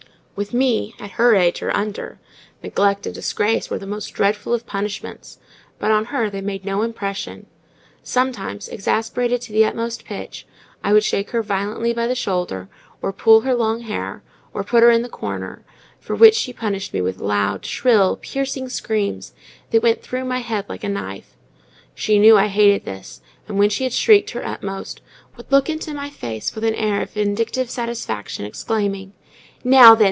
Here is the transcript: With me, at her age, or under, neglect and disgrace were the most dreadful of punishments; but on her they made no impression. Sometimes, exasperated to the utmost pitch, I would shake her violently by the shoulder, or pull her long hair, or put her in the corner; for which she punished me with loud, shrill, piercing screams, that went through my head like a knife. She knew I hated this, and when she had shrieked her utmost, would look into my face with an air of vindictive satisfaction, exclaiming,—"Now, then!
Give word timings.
With 0.33 0.55
me, 0.55 0.95
at 0.99 1.11
her 1.21 1.35
age, 1.35 1.61
or 1.61 1.69
under, 1.77 2.17
neglect 2.63 3.05
and 3.05 3.13
disgrace 3.13 3.69
were 3.69 3.77
the 3.77 3.85
most 3.85 4.09
dreadful 4.09 4.55
of 4.55 4.65
punishments; 4.65 5.37
but 5.77 5.91
on 5.91 6.05
her 6.05 6.31
they 6.31 6.41
made 6.41 6.65
no 6.65 6.81
impression. 6.81 7.45
Sometimes, 8.01 8.67
exasperated 8.67 9.39
to 9.41 9.53
the 9.53 9.63
utmost 9.63 10.03
pitch, 10.03 10.47
I 10.83 10.93
would 10.93 11.03
shake 11.03 11.29
her 11.29 11.43
violently 11.43 11.93
by 11.93 12.07
the 12.07 12.15
shoulder, 12.15 12.69
or 13.03 13.13
pull 13.13 13.41
her 13.41 13.53
long 13.53 13.81
hair, 13.81 14.23
or 14.51 14.63
put 14.63 14.81
her 14.81 14.89
in 14.89 15.03
the 15.03 15.09
corner; 15.09 15.63
for 15.99 16.15
which 16.15 16.33
she 16.37 16.53
punished 16.53 16.91
me 16.91 17.01
with 17.01 17.19
loud, 17.19 17.63
shrill, 17.63 18.15
piercing 18.19 18.67
screams, 18.67 19.33
that 19.69 19.83
went 19.83 20.01
through 20.01 20.25
my 20.25 20.39
head 20.39 20.65
like 20.67 20.83
a 20.83 20.89
knife. 20.89 21.35
She 21.93 22.17
knew 22.17 22.35
I 22.35 22.47
hated 22.47 22.83
this, 22.83 23.21
and 23.47 23.59
when 23.59 23.69
she 23.69 23.83
had 23.83 23.93
shrieked 23.93 24.31
her 24.31 24.43
utmost, 24.43 25.01
would 25.37 25.51
look 25.51 25.69
into 25.69 25.93
my 25.93 26.09
face 26.09 26.55
with 26.55 26.63
an 26.63 26.73
air 26.73 26.99
of 27.03 27.11
vindictive 27.11 27.69
satisfaction, 27.69 28.43
exclaiming,—"Now, 28.45 29.93
then! 29.93 29.99